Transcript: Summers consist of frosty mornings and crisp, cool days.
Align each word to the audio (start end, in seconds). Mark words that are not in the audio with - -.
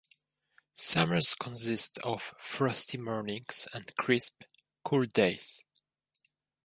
Summers 0.73 1.35
consist 1.35 1.99
of 1.99 2.33
frosty 2.39 2.97
mornings 2.97 3.67
and 3.71 3.95
crisp, 3.97 4.41
cool 4.83 5.05
days. 5.05 5.63